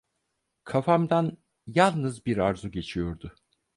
Kafamdan 0.63 1.37
yalnız 1.67 2.25
bir 2.25 2.37
arzu 2.37 2.71
geçiyordu. 2.71 3.35